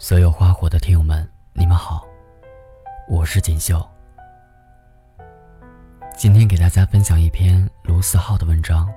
[0.00, 2.06] 所有花火的听友们，你们好，
[3.08, 3.84] 我是锦绣。
[6.16, 8.88] 今天给大家分享一篇卢思浩的文章。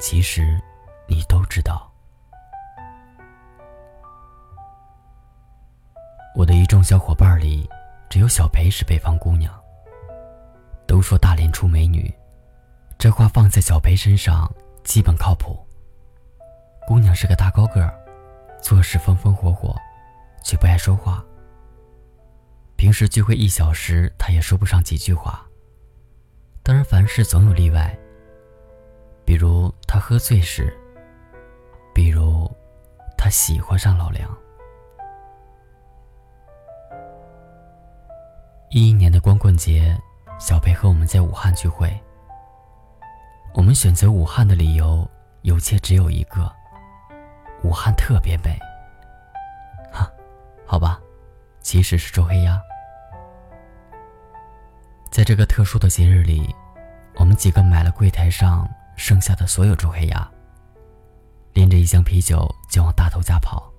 [0.00, 0.60] 其实，
[1.06, 1.88] 你都知道，
[6.34, 7.70] 我的一众小伙伴里，
[8.10, 9.54] 只有小裴是北方姑娘。
[10.88, 12.12] 都说大连出美女，
[12.98, 14.52] 这话放在小裴身上
[14.82, 15.56] 基本靠谱。
[16.84, 17.94] 姑娘是个大高个儿，
[18.60, 19.72] 做事风风火火。
[20.46, 21.24] 却不爱说话。
[22.76, 25.44] 平时聚会一小时，他也说不上几句话。
[26.62, 27.92] 当然，凡事总有例外。
[29.24, 30.72] 比如他喝醉时，
[31.92, 32.48] 比如
[33.18, 34.30] 他喜欢上老梁。
[38.70, 40.00] 一一年的光棍节，
[40.38, 41.92] 小裴和我们在武汉聚会。
[43.52, 45.10] 我们选择武汉的理由
[45.42, 46.48] 有且只有一个：
[47.64, 48.56] 武汉特别美。
[50.66, 51.00] 好吧，
[51.60, 52.60] 其实是周黑鸭。
[55.12, 56.52] 在这个特殊的节日里，
[57.14, 60.28] 我们几个买了柜台上剩下的所有周黑鸭，
[61.54, 63.72] 拎着一箱啤酒就往大头家跑。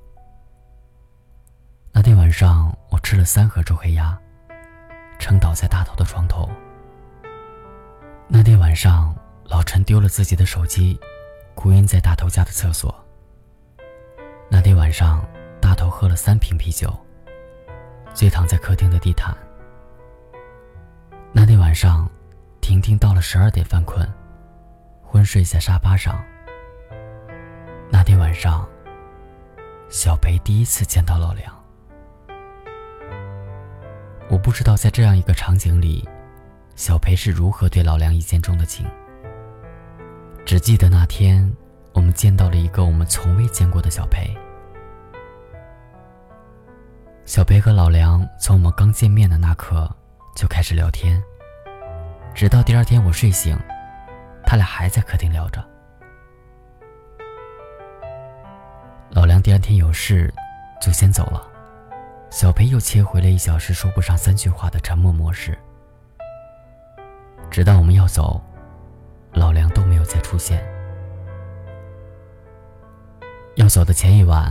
[1.91, 4.17] 那天晚上，我吃了三盒周黑鸭，
[5.19, 6.49] 撑倒在大头的床头。
[8.29, 9.13] 那天晚上，
[9.43, 10.97] 老陈丢了自己的手机，
[11.53, 12.95] 哭晕在大头家的厕所。
[14.49, 15.21] 那天晚上。
[15.77, 16.93] 头喝了三瓶啤酒，
[18.13, 19.33] 醉躺在客厅的地毯。
[21.31, 22.09] 那天晚上，
[22.59, 24.05] 婷婷到了十二点犯困，
[25.03, 26.21] 昏睡在沙发上。
[27.89, 28.67] 那天晚上，
[29.87, 31.55] 小裴第一次见到老梁。
[34.29, 36.05] 我不知道在这样一个场景里，
[36.75, 38.85] 小裴是如何对老梁一见钟的情。
[40.43, 41.49] 只记得那天，
[41.93, 44.35] 我们见到了一个我们从未见过的小裴。
[47.27, 49.93] 小裴和老梁从我们刚见面的那刻
[50.33, 51.21] 就开始聊天，
[52.33, 53.59] 直到第二天我睡醒，
[54.45, 55.61] 他俩还在客厅聊着。
[59.09, 60.33] 老梁第二天有事，
[60.81, 61.45] 就先走了，
[62.29, 65.57] 小裴又切回了一小时说不上三句话的沉默模式。
[67.51, 68.41] 直到我们要走，
[69.33, 70.65] 老梁都没有再出现。
[73.55, 74.49] 要走的前一晚。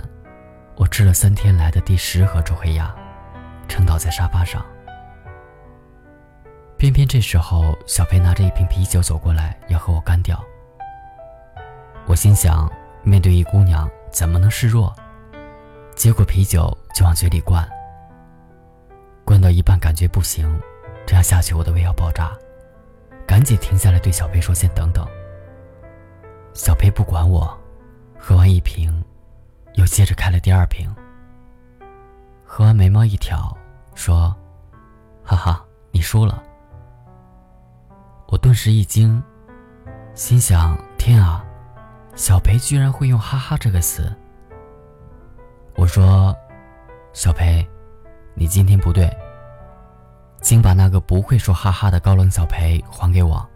[0.76, 2.94] 我吃了三天来的第十盒周黑鸭，
[3.66, 4.64] 撑倒在沙发上。
[6.76, 10.38] 偏偏这时候，小裴拿着一瓶啤酒走过来，要和我干掉。
[12.06, 12.70] 我心想，
[13.02, 14.94] 面对一姑娘，怎么能示弱？
[15.94, 17.66] 接过啤酒就往嘴里灌。
[19.24, 20.46] 灌到一半，感觉不行，
[21.06, 22.36] 这样下去我的胃要爆炸，
[23.26, 25.08] 赶紧停下来对小裴说：“先等等。”
[26.52, 27.58] 小裴不管我，
[28.18, 29.02] 喝完一瓶。
[29.76, 30.88] 又接着开了第二瓶，
[32.44, 33.56] 喝完眉毛一挑，
[33.94, 34.34] 说
[35.22, 36.42] ：“哈哈，你输了。”
[38.28, 39.22] 我顿时一惊，
[40.14, 41.44] 心想：“天啊，
[42.14, 44.10] 小裴居然会用‘哈哈’这个词。”
[45.76, 46.34] 我说
[47.12, 47.64] ：“小裴，
[48.34, 49.14] 你今天不对，
[50.40, 53.46] 请把那个不会说‘哈哈’的高冷小裴还给我。”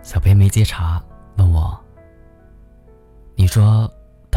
[0.00, 1.02] 小裴没接茬，
[1.36, 1.78] 问我
[3.36, 3.88] ：“你说？”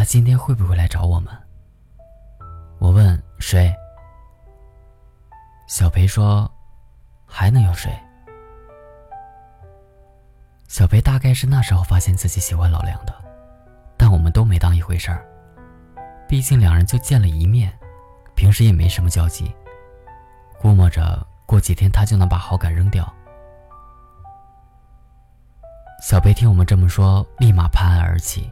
[0.01, 1.31] 他今天会不会来找我们？
[2.79, 3.71] 我问谁？
[5.67, 6.51] 小裴说
[7.23, 7.95] ：“还能有谁？”
[10.67, 13.13] 小裴大概是那时候发现自己喜欢老梁的，
[13.95, 15.23] 但我们都没当一回事儿。
[16.27, 17.71] 毕竟两人就见了一面，
[18.35, 19.53] 平时也没什么交集，
[20.59, 23.07] 估摸着过几天他就能把好感扔掉。
[26.01, 28.51] 小裴听我们这么说，立马拍案而起。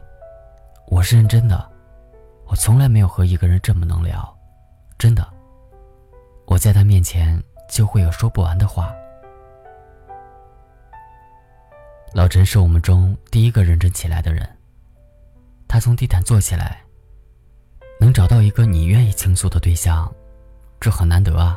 [0.90, 1.70] 我是认真的，
[2.46, 4.36] 我从来没有和一个人这么能聊，
[4.98, 5.24] 真的。
[6.46, 7.40] 我在他面前
[7.70, 8.92] 就会有说不完的话。
[12.12, 14.46] 老陈是我们中第一个认真起来的人，
[15.68, 16.82] 他从地毯坐起来，
[18.00, 20.12] 能找到一个你愿意倾诉的对象，
[20.80, 21.56] 这很难得啊。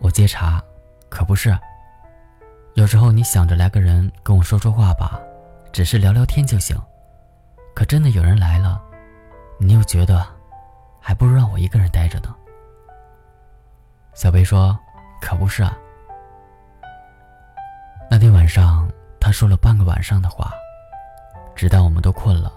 [0.00, 0.62] 我接茬，
[1.08, 1.58] 可不是。
[2.74, 5.18] 有时候你想着来个人跟我说说话吧，
[5.72, 6.78] 只是聊聊天就行。
[7.76, 8.82] 可真的有人来了，
[9.58, 10.26] 你又觉得，
[10.98, 12.34] 还不如让我一个人待着呢。
[14.14, 14.74] 小贝说
[15.20, 15.76] ：“可不是啊。”
[18.10, 18.90] 那天晚上，
[19.20, 20.50] 他说了半个晚上的话，
[21.54, 22.50] 直到我们都困了，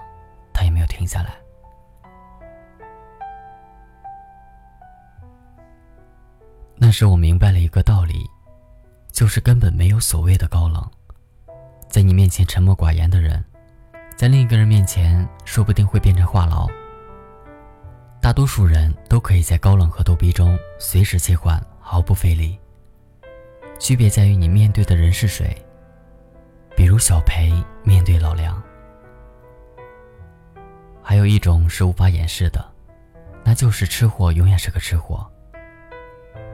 [0.54, 1.32] 他也没有停下来。
[6.78, 8.26] 那时我明白了一个道理，
[9.12, 10.90] 就是根本没有所谓的高冷，
[11.90, 13.44] 在你面前沉默寡言的人。
[14.20, 16.70] 在另一个人面前，说不定会变成话痨。
[18.22, 22.60] 大多数人都可以在高冷和逗逼中随时切换，毫不费力。
[23.80, 25.56] 区别在于你面对的人是谁。
[26.76, 27.50] 比如小裴
[27.82, 28.62] 面对老梁。
[31.02, 32.74] 还有一种是无法掩饰的，
[33.46, 35.26] 那就是吃货永远是个吃货。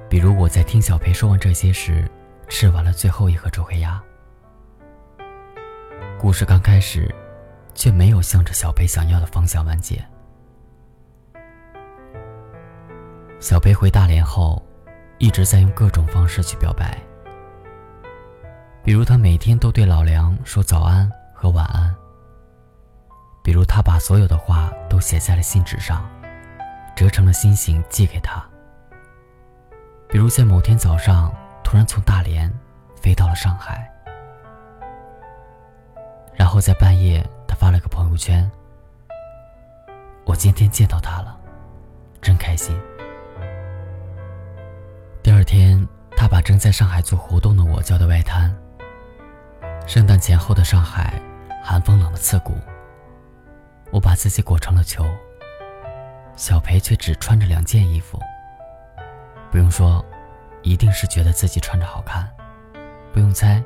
[0.07, 2.07] 比如我在听小裴说完这些时，
[2.47, 3.99] 吃完了最后一盒周黑鸭。
[6.19, 7.13] 故事刚开始，
[7.75, 10.03] 却没有向着小裴想要的方向完结。
[13.39, 14.65] 小裴回大连后，
[15.19, 16.97] 一直在用各种方式去表白。
[18.81, 21.93] 比如他每天都对老梁说早安和晚安。
[23.43, 26.03] 比如他把所有的话都写在了信纸上，
[26.95, 28.43] 折成了心形寄给他。
[30.07, 31.31] 比如在某天早上，
[31.63, 32.51] 突然从大连
[32.95, 33.91] 飞到了上海，
[36.33, 37.23] 然后在半夜，
[37.65, 38.47] 发了个朋友圈
[40.23, 41.35] ：“我今天见到他了，
[42.21, 42.79] 真开心。”
[45.23, 45.83] 第二天，
[46.15, 48.55] 他把正在上海做活动的我叫到外滩。
[49.87, 51.19] 圣诞前后的上海，
[51.63, 52.53] 寒风冷得刺骨。
[53.91, 55.03] 我把自己裹成了球，
[56.35, 58.19] 小裴却只穿着两件衣服。
[59.49, 60.05] 不用说，
[60.61, 62.31] 一定是觉得自己穿着好看。
[63.11, 63.59] 不用猜，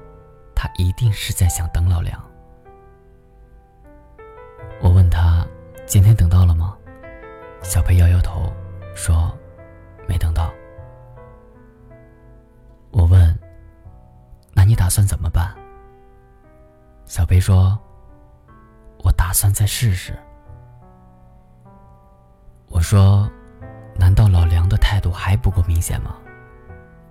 [0.55, 2.28] 他一定是在想等老梁。
[5.89, 6.77] 今天等到了吗？”
[7.63, 8.53] 小裴摇摇头，
[8.93, 9.35] 说
[10.07, 10.53] ：“没等到。”
[12.93, 13.37] 我问
[14.53, 15.51] ：“那你打算怎么办？”
[17.05, 17.75] 小裴说
[19.03, 20.13] ：“我打算再试试。”
[22.69, 23.27] 我说
[23.97, 26.15] ：“难道老梁的态度还不够明显吗？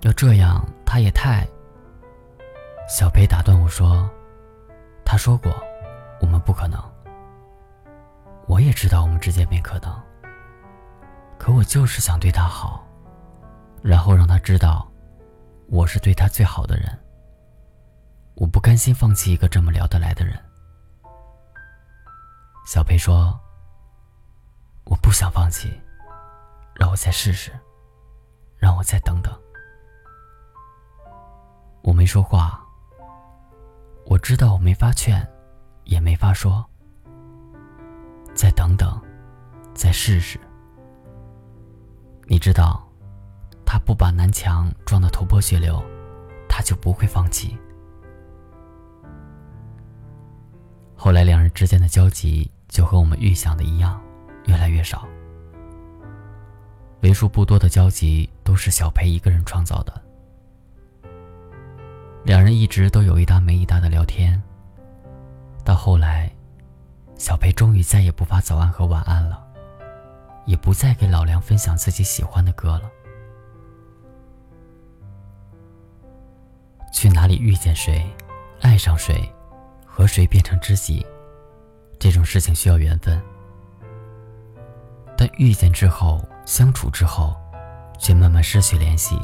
[0.02, 1.44] 要这样，他也太……”
[2.88, 4.08] 小裴打断我说
[5.04, 5.52] ：“他说过，
[6.20, 6.80] 我们不可能。
[8.48, 10.02] 我也知道我们之间没可能。
[11.38, 12.84] 可我就是想对他好，
[13.82, 14.90] 然后让他知道，
[15.68, 16.98] 我是对他最好的人。
[18.34, 20.36] 我不甘心放弃一个这么聊得来的人。”
[22.66, 23.38] 小裴说。
[24.90, 25.70] 我不想放弃，
[26.74, 27.52] 让我再试试，
[28.56, 29.38] 让我再等等。
[31.82, 32.58] 我没说话。
[34.06, 35.20] 我知道我没法劝，
[35.84, 36.64] 也没法说。
[38.38, 38.96] 再等等，
[39.74, 40.38] 再试试。
[42.28, 42.88] 你知道，
[43.66, 45.82] 他不把南墙撞得头破血流，
[46.48, 47.58] 他就不会放弃。
[50.94, 54.00] 后来，两人之间的交集就和我们预想的一样。
[54.46, 55.04] 越来越少，
[57.02, 60.00] 为数不多的交集都是小裴一个人创造的。
[62.22, 64.40] 两人一直都有一搭没一搭的聊天。
[65.64, 66.32] 到后来，
[67.18, 69.44] 小裴终于再也不发早安和晚安了，
[70.46, 72.90] 也不再给老梁分享自己喜欢的歌了。
[76.92, 78.06] 去哪里遇见谁，
[78.60, 79.30] 爱上谁，
[79.84, 81.04] 和谁变成知己，
[81.98, 83.20] 这种事情需要缘分。
[85.16, 87.36] 但遇见之后，相处之后，
[87.98, 89.18] 却慢慢失去联系。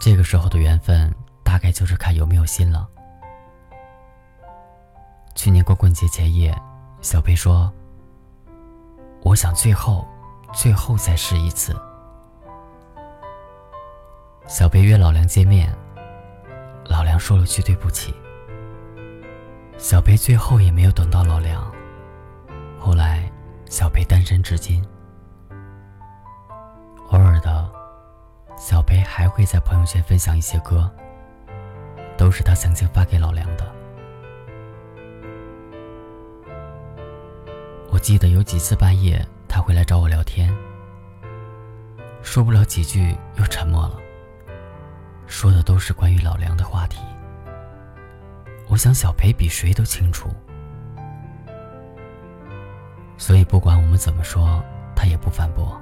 [0.00, 1.12] 这个时候的缘分，
[1.42, 2.88] 大概就是看有没有心了。
[5.34, 6.56] 去年光棍节前夜，
[7.00, 7.72] 小贝说
[9.22, 10.06] ：“我想最后，
[10.52, 11.74] 最后再试一次。”
[14.46, 15.72] 小贝约老梁见面，
[16.84, 18.14] 老梁说了句对不起。
[19.78, 21.64] 小贝最后也没有等到老梁，
[22.78, 23.28] 后来。
[23.70, 24.86] 小贝单身至今，
[27.08, 27.72] 偶尔的，
[28.54, 30.94] 小贝还会在朋友圈分享一些歌，
[32.18, 33.71] 都是他曾经发给老梁的。
[38.02, 40.52] 记得有几次半夜，他会来找我聊天，
[42.20, 43.96] 说不了几句又沉默了，
[45.28, 46.98] 说的都是关于老梁的话题。
[48.68, 50.28] 我想小裴比谁都清楚。
[53.16, 54.60] 所以，不管我们怎么说，
[54.96, 55.80] 他也不反驳。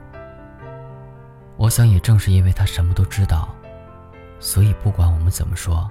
[1.56, 3.48] 我想，也正是因为他什么都知道，
[4.38, 5.90] 所以不管我们怎么说，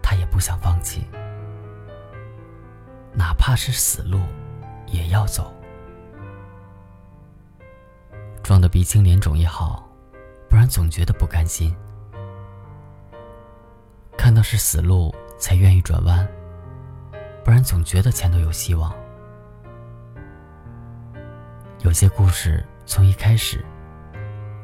[0.00, 1.06] 他也不想放弃。
[3.12, 4.22] 哪怕是死路，
[4.86, 5.52] 也要走。
[8.48, 9.86] 撞得鼻青脸肿也好，
[10.48, 11.76] 不然总觉得不甘心。
[14.16, 16.26] 看到是死路，才愿意转弯，
[17.44, 18.90] 不然总觉得前头有希望。
[21.80, 23.62] 有些故事从一开始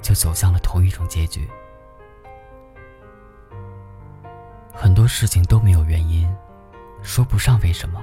[0.01, 1.47] 就走向了同一种结局，
[4.73, 6.27] 很多事情都没有原因，
[7.03, 8.03] 说不上为什么。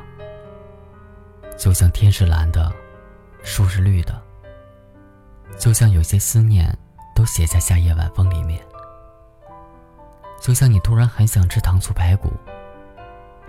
[1.58, 2.72] 就像天是蓝的，
[3.42, 4.21] 树是绿的，
[5.60, 6.76] 就像有些思念
[7.16, 8.60] 都写在夏夜晚风里面。
[10.42, 12.32] 就像你突然很想吃糖醋排骨。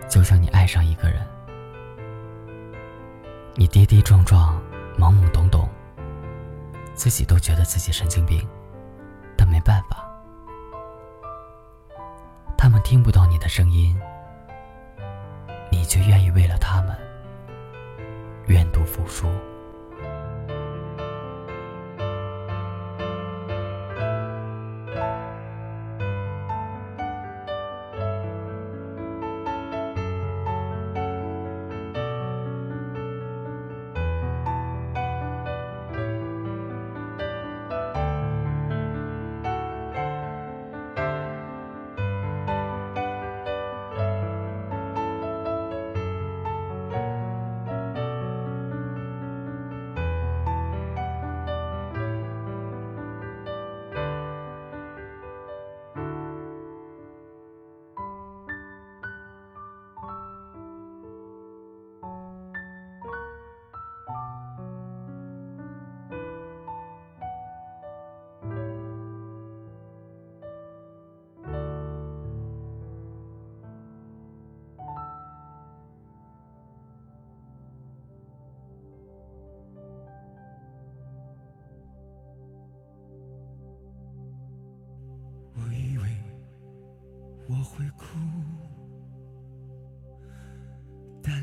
[0.09, 1.27] 就像你爱上一个人，
[3.55, 4.61] 你跌跌撞撞，
[4.99, 5.67] 懵懵懂懂，
[6.93, 8.47] 自己都觉得自己神经病，
[9.39, 10.05] 但没办法，
[12.59, 13.97] 他们听不到你的声音，
[15.71, 16.95] 你却愿意为了他们
[18.49, 19.27] 愿赌服输。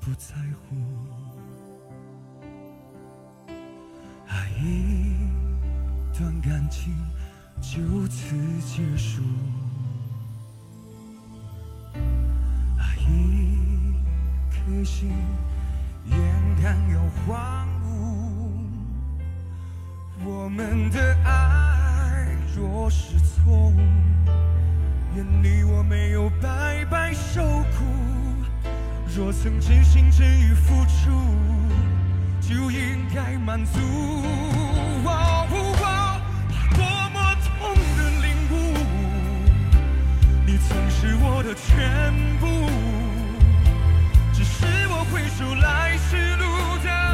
[0.00, 0.76] 不在乎。
[4.26, 5.14] 爱一
[6.16, 6.94] 段感情
[7.60, 8.34] 就此
[8.66, 9.22] 结束，
[12.78, 13.94] 爱一
[14.50, 15.10] 颗心
[16.06, 16.16] 眼
[16.62, 17.90] 看要荒芜，
[20.24, 22.26] 我们的爱
[22.56, 23.76] 若是错误。
[25.16, 27.84] 愿你我没有白白受苦，
[29.16, 31.10] 若曾真心真意付出，
[32.40, 33.80] 就应该满足。
[35.02, 35.08] 我
[35.50, 35.54] 我
[36.76, 38.54] 多么痛的领悟，
[40.46, 42.46] 你曾是我的全部，
[44.32, 46.44] 只是我回首来时路
[46.84, 47.09] 的。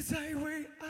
[0.00, 0.89] 在为爱